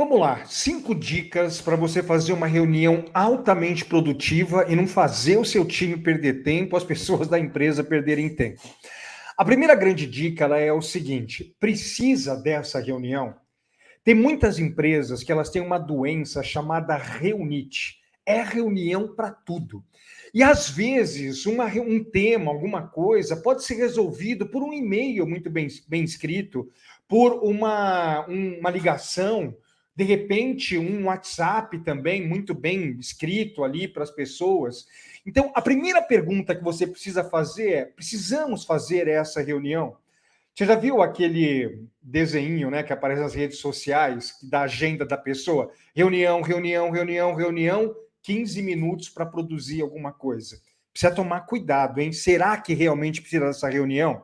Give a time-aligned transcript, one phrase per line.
[0.00, 5.44] Vamos lá, cinco dicas para você fazer uma reunião altamente produtiva e não fazer o
[5.44, 8.62] seu time perder tempo, as pessoas da empresa perderem tempo.
[9.36, 13.34] A primeira grande dica é o seguinte: precisa dessa reunião.
[14.02, 17.98] Tem muitas empresas que elas têm uma doença chamada reunite.
[18.24, 19.84] É reunião para tudo.
[20.32, 25.50] E às vezes, uma, um tema, alguma coisa, pode ser resolvido por um e-mail muito
[25.50, 26.70] bem, bem escrito,
[27.06, 29.54] por uma, uma ligação,
[30.00, 34.86] de repente, um WhatsApp também muito bem escrito ali para as pessoas.
[35.26, 39.94] Então, a primeira pergunta que você precisa fazer é: precisamos fazer essa reunião?
[40.54, 45.70] Você já viu aquele desenho né, que aparece nas redes sociais da agenda da pessoa?
[45.94, 50.62] Reunião, reunião, reunião, reunião, 15 minutos para produzir alguma coisa.
[50.94, 52.10] Precisa tomar cuidado, hein?
[52.10, 54.22] Será que realmente precisa dessa reunião?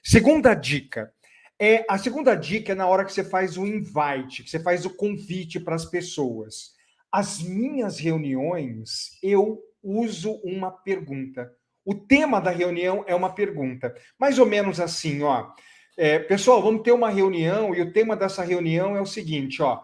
[0.00, 1.12] Segunda dica.
[1.60, 4.84] É, a segunda dica é na hora que você faz o invite, que você faz
[4.84, 6.72] o convite para as pessoas.
[7.10, 11.50] As minhas reuniões, eu uso uma pergunta.
[11.84, 13.94] O tema da reunião é uma pergunta.
[14.18, 15.50] Mais ou menos assim, ó.
[15.96, 19.80] É, pessoal, vamos ter uma reunião e o tema dessa reunião é o seguinte, ó.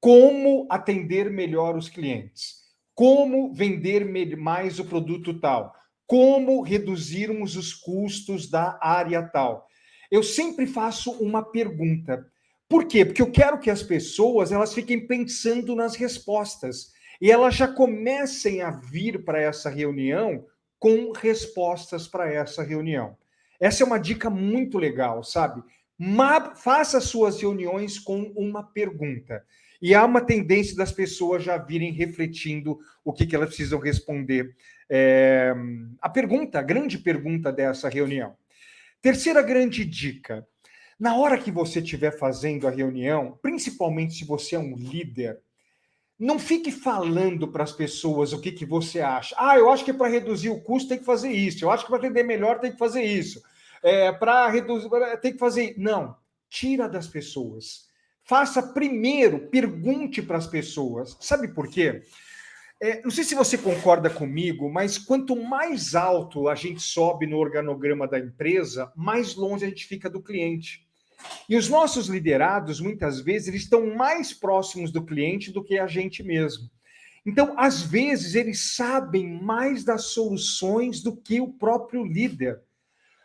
[0.00, 2.60] Como atender melhor os clientes?
[3.00, 4.06] como vender
[4.36, 5.74] mais o produto tal,
[6.06, 9.66] como reduzirmos os custos da área tal.
[10.10, 12.26] Eu sempre faço uma pergunta.
[12.68, 13.04] Por quê?
[13.04, 18.62] Porque eu quero que as pessoas elas fiquem pensando nas respostas e elas já comecem
[18.62, 20.46] a vir para essa reunião
[20.78, 23.16] com respostas para essa reunião.
[23.60, 25.62] Essa é uma dica muito legal, sabe?
[26.56, 29.44] faça suas reuniões com uma pergunta.
[29.82, 34.54] E há uma tendência das pessoas já virem refletindo o que, que elas precisam responder.
[34.88, 35.54] É,
[36.00, 38.34] a pergunta, a grande pergunta dessa reunião.
[39.02, 40.46] Terceira grande dica:
[40.98, 45.38] na hora que você estiver fazendo a reunião, principalmente se você é um líder,
[46.18, 49.34] não fique falando para as pessoas o que, que você acha.
[49.38, 51.64] Ah, eu acho que para reduzir o custo tem que fazer isso.
[51.64, 53.42] Eu acho que para atender melhor tem que fazer isso.
[53.82, 54.88] É, para reduzir,
[55.22, 55.74] tem que fazer.
[55.78, 56.14] Não,
[56.48, 57.90] tira das pessoas
[58.30, 61.16] faça primeiro, pergunte para as pessoas.
[61.20, 62.00] Sabe por quê?
[62.82, 67.36] É, não sei se você concorda comigo, mas quanto mais alto a gente sobe no
[67.36, 70.88] organograma da empresa, mais longe a gente fica do cliente.
[71.46, 75.86] E os nossos liderados, muitas vezes, eles estão mais próximos do cliente do que a
[75.86, 76.70] gente mesmo.
[77.26, 82.60] Então, às vezes, eles sabem mais das soluções do que o próprio líder.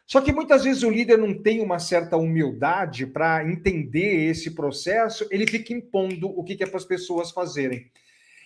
[0.05, 5.25] Só que muitas vezes o líder não tem uma certa humildade para entender esse processo,
[5.31, 7.89] ele fica impondo o que é para as pessoas fazerem.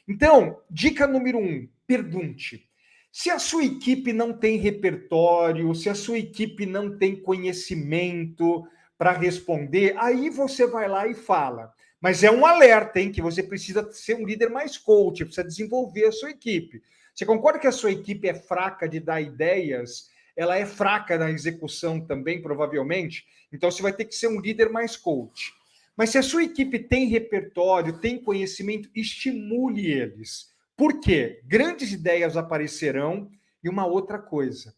[0.09, 2.67] Então, dica número um: pergunte.
[3.11, 9.11] Se a sua equipe não tem repertório, se a sua equipe não tem conhecimento para
[9.11, 11.71] responder, aí você vai lá e fala.
[12.01, 13.11] Mas é um alerta, hein?
[13.11, 16.81] Que você precisa ser um líder mais coach, precisa desenvolver a sua equipe.
[17.13, 20.09] Você concorda que a sua equipe é fraca de dar ideias?
[20.39, 23.25] ela é fraca na execução também, provavelmente.
[23.51, 25.53] Então, você vai ter que ser um líder mais coach.
[25.99, 30.47] Mas se a sua equipe tem repertório, tem conhecimento, estimule eles.
[30.77, 31.41] Por quê?
[31.43, 33.29] Grandes ideias aparecerão.
[33.61, 34.73] E uma outra coisa: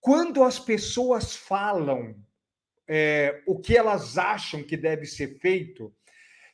[0.00, 2.16] quando as pessoas falam
[2.88, 5.94] é, o que elas acham que deve ser feito,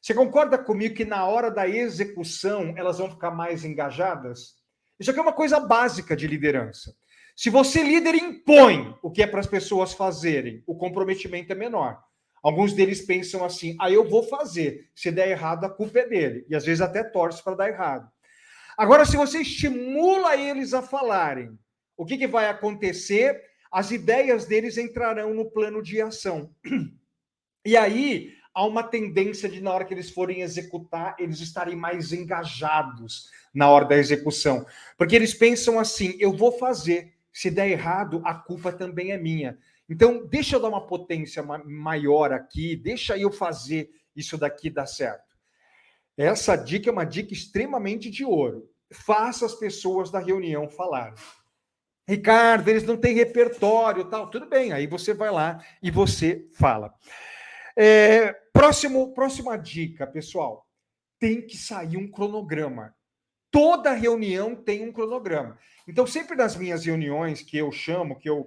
[0.02, 4.56] você concorda comigo que na hora da execução elas vão ficar mais engajadas?
[4.98, 6.94] Isso aqui é uma coisa básica de liderança.
[7.34, 12.09] Se você, líder, impõe o que é para as pessoas fazerem, o comprometimento é menor.
[12.42, 14.88] Alguns deles pensam assim: ah, eu vou fazer.
[14.94, 16.46] Se der errado, a culpa é dele.
[16.48, 18.10] E às vezes até torce para dar errado.
[18.76, 21.58] Agora, se você estimula eles a falarem,
[21.96, 23.42] o que, que vai acontecer?
[23.70, 26.50] As ideias deles entrarão no plano de ação.
[27.62, 32.10] E aí há uma tendência de, na hora que eles forem executar, eles estarem mais
[32.10, 34.64] engajados na hora da execução.
[34.96, 37.12] Porque eles pensam assim: eu vou fazer.
[37.30, 39.58] Se der errado, a culpa também é minha.
[39.90, 45.36] Então, deixa eu dar uma potência maior aqui, deixa eu fazer isso daqui dar certo.
[46.16, 48.70] Essa dica é uma dica extremamente de ouro.
[48.92, 51.14] Faça as pessoas da reunião falar.
[52.06, 54.30] Ricardo, eles não têm repertório, tal.
[54.30, 56.94] Tudo bem, aí você vai lá e você fala.
[57.76, 60.66] É, próximo, próxima dica, pessoal.
[61.18, 62.94] Tem que sair um cronograma.
[63.50, 65.58] Toda reunião tem um cronograma.
[65.86, 68.46] Então, sempre nas minhas reuniões que eu chamo, que eu,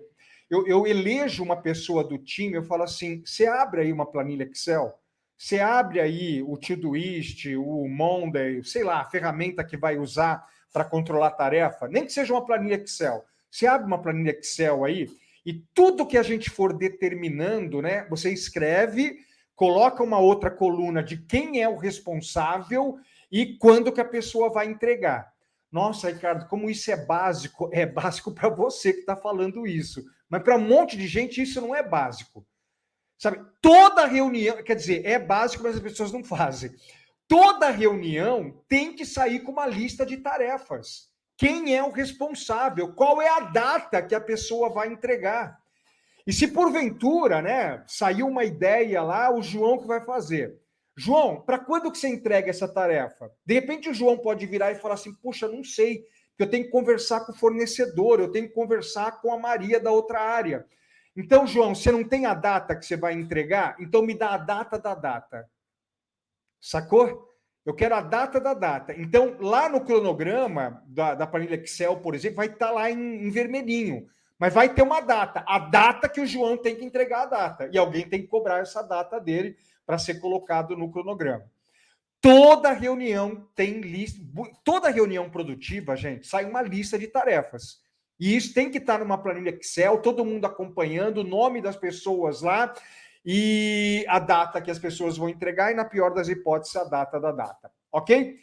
[0.54, 4.44] eu, eu elejo uma pessoa do time, eu falo assim: você abre aí uma planilha
[4.44, 4.94] Excel,
[5.36, 10.86] você abre aí o Todoist, o Monday, sei lá, a ferramenta que vai usar para
[10.86, 13.26] controlar a tarefa, nem que seja uma planilha Excel.
[13.50, 15.10] Você abre uma planilha Excel aí
[15.44, 19.18] e tudo que a gente for determinando, né, você escreve
[19.56, 22.98] coloca uma outra coluna de quem é o responsável
[23.32, 25.33] e quando que a pessoa vai entregar.
[25.74, 27.68] Nossa, Ricardo, como isso é básico?
[27.74, 30.06] É básico para você que está falando isso.
[30.30, 32.46] Mas para um monte de gente isso não é básico.
[33.18, 33.44] Sabe?
[33.60, 36.70] Toda reunião, quer dizer, é básico, mas as pessoas não fazem.
[37.28, 41.10] Toda reunião tem que sair com uma lista de tarefas.
[41.36, 42.94] Quem é o responsável?
[42.94, 45.58] Qual é a data que a pessoa vai entregar?
[46.28, 50.56] E se porventura, né, saiu uma ideia lá, o João que vai fazer.
[50.96, 53.32] João, para quando que você entrega essa tarefa?
[53.46, 56.04] De repente o João pode virar e falar assim: "Puxa, não sei,
[56.38, 59.92] eu tenho que conversar com o fornecedor, eu tenho que conversar com a Maria da
[59.92, 60.66] outra área".
[61.16, 63.76] Então, João, você não tem a data que você vai entregar?
[63.80, 65.48] Então me dá a data da data.
[66.60, 67.30] Sacou?
[67.66, 68.94] Eu quero a data da data.
[68.98, 73.26] Então, lá no cronograma da, da planilha Excel, por exemplo, vai estar tá lá em,
[73.26, 74.08] em vermelhinho.
[74.40, 75.44] Mas vai ter uma data.
[75.48, 77.70] A data que o João tem que entregar a data.
[77.72, 81.46] E alguém tem que cobrar essa data dele para ser colocado no cronograma.
[82.20, 84.22] Toda reunião tem lista,
[84.64, 87.82] toda reunião produtiva, gente, sai uma lista de tarefas.
[88.18, 92.42] E isso tem que estar numa planilha Excel, todo mundo acompanhando o nome das pessoas
[92.42, 92.74] lá
[93.26, 97.20] e a data que as pessoas vão entregar e na pior das hipóteses a data
[97.20, 98.38] da data, OK?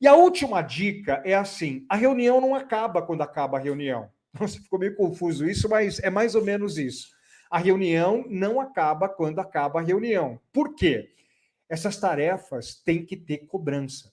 [0.00, 4.10] E a última dica é assim: a reunião não acaba quando acaba a reunião.
[4.38, 7.08] Nossa, ficou meio confuso isso, mas é mais ou menos isso.
[7.50, 10.40] A reunião não acaba quando acaba a reunião.
[10.52, 11.12] Por quê?
[11.68, 14.12] Essas tarefas têm que ter cobrança.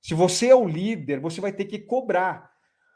[0.00, 2.52] Se você é o líder, você vai ter que cobrar.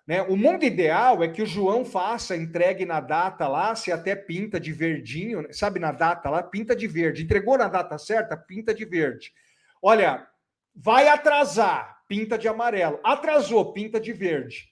[0.06, 0.22] Né?
[0.22, 4.58] O mundo ideal é que o João faça, entregue na data lá, se até pinta
[4.58, 7.22] de verdinho, sabe, na data lá, pinta de verde.
[7.22, 9.32] Entregou na data certa, pinta de verde.
[9.80, 10.26] Olha,
[10.74, 13.00] vai atrasar, pinta de amarelo.
[13.04, 14.71] Atrasou, pinta de verde.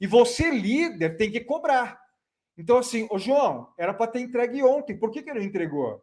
[0.00, 2.00] E você, líder, tem que cobrar.
[2.56, 6.02] Então, assim, o João, era para ter entregue ontem, por que, que não entregou?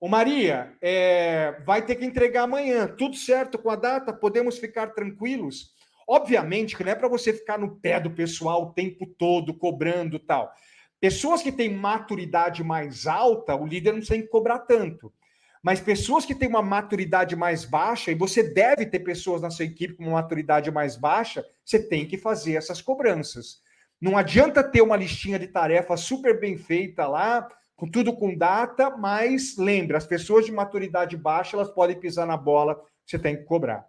[0.00, 4.88] Ô Maria, é, vai ter que entregar amanhã, tudo certo com a data, podemos ficar
[4.88, 5.74] tranquilos?
[6.06, 10.18] Obviamente que não é para você ficar no pé do pessoal o tempo todo, cobrando
[10.18, 10.52] tal.
[11.00, 15.12] Pessoas que têm maturidade mais alta, o líder não tem que cobrar tanto.
[15.64, 19.64] Mas pessoas que têm uma maturidade mais baixa, e você deve ter pessoas na sua
[19.64, 23.62] equipe com uma maturidade mais baixa, você tem que fazer essas cobranças.
[23.98, 28.90] Não adianta ter uma listinha de tarefas super bem feita lá, com tudo com data,
[28.90, 33.44] mas lembre, as pessoas de maturidade baixa, elas podem pisar na bola, você tem que
[33.44, 33.88] cobrar.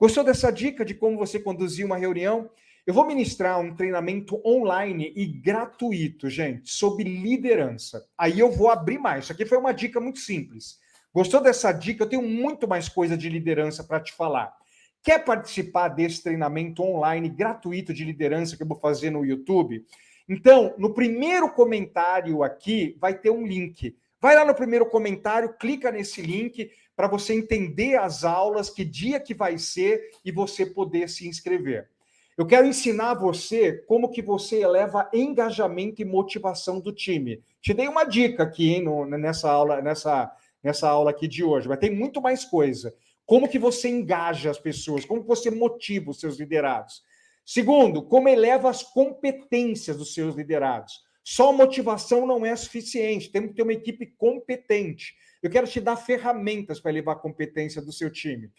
[0.00, 2.48] Gostou dessa dica de como você conduzir uma reunião?
[2.86, 8.06] Eu vou ministrar um treinamento online e gratuito, gente, sobre liderança.
[8.16, 9.24] Aí eu vou abrir mais.
[9.24, 10.82] Isso aqui foi uma dica muito simples.
[11.14, 12.02] Gostou dessa dica?
[12.02, 14.52] Eu tenho muito mais coisa de liderança para te falar.
[15.00, 19.86] Quer participar desse treinamento online gratuito de liderança que eu vou fazer no YouTube?
[20.28, 23.96] Então, no primeiro comentário aqui vai ter um link.
[24.20, 29.20] Vai lá no primeiro comentário, clica nesse link para você entender as aulas, que dia
[29.20, 31.90] que vai ser e você poder se inscrever.
[32.36, 37.40] Eu quero ensinar você como que você eleva engajamento e motivação do time.
[37.60, 40.32] Te dei uma dica aqui hein, no, nessa aula, nessa,
[40.64, 42.94] nessa aula aqui de hoje, mas tem muito mais coisa.
[43.26, 45.04] Como que você engaja as pessoas?
[45.04, 47.02] Como você motiva os seus liderados?
[47.44, 51.04] Segundo, como eleva as competências dos seus liderados?
[51.22, 55.14] Só motivação não é suficiente, temos que ter uma equipe competente.
[55.42, 58.50] Eu quero te dar ferramentas para elevar a competência do seu time.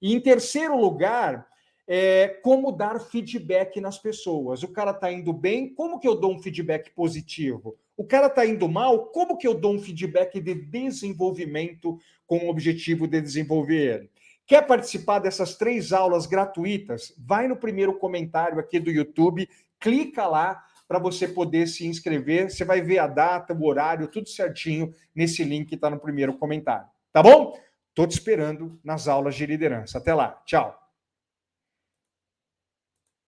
[0.00, 1.46] E em terceiro lugar,
[1.94, 4.62] é, como dar feedback nas pessoas.
[4.62, 7.76] O cara está indo bem, como que eu dou um feedback positivo?
[7.94, 12.48] O cara está indo mal, como que eu dou um feedback de desenvolvimento com o
[12.48, 14.10] objetivo de desenvolver ele?
[14.46, 17.14] Quer participar dessas três aulas gratuitas?
[17.18, 19.46] Vai no primeiro comentário aqui do YouTube,
[19.78, 22.50] clica lá para você poder se inscrever.
[22.50, 26.38] Você vai ver a data, o horário, tudo certinho nesse link que está no primeiro
[26.38, 26.86] comentário.
[27.12, 27.54] Tá bom?
[27.90, 29.98] Estou te esperando nas aulas de liderança.
[29.98, 30.42] Até lá.
[30.46, 30.81] Tchau.